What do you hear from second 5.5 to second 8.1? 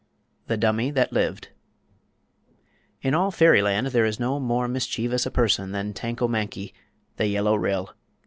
than Tanko Mankie the Yellow Ryl.